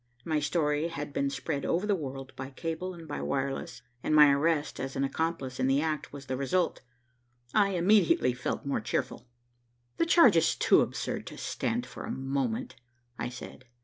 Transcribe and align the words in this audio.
My 0.25 0.39
story 0.39 0.87
had 0.87 1.13
been 1.13 1.29
spread 1.29 1.63
over 1.63 1.85
the 1.85 1.93
world 1.93 2.35
by 2.35 2.49
cable 2.49 2.95
and 2.95 3.07
by 3.07 3.21
wireless, 3.21 3.83
and 4.01 4.15
my 4.15 4.31
arrest 4.31 4.79
as 4.79 4.95
an 4.95 5.03
accomplice 5.03 5.59
in 5.59 5.67
the 5.67 5.79
act 5.79 6.11
was 6.11 6.25
the 6.25 6.35
result. 6.35 6.81
I 7.53 7.75
immediately 7.75 8.33
felt 8.33 8.65
more 8.65 8.81
cheerful. 8.81 9.27
"The 9.97 10.07
charge 10.07 10.37
is 10.37 10.55
too 10.55 10.81
absurd 10.81 11.27
to 11.27 11.37
stand 11.37 11.85
for 11.85 12.05
a 12.05 12.11
moment," 12.11 12.77
I 13.19 13.29
said. 13.29 13.65